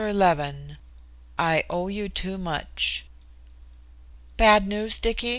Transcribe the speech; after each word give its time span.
XI 0.01 0.53
"I 1.37 1.63
OWE 1.69 1.87
YOU 1.89 2.09
TOO 2.09 2.39
MUCH" 2.39 3.05
"Bad 4.35 4.65
news, 4.67 4.97
Dicky?" 4.97 5.29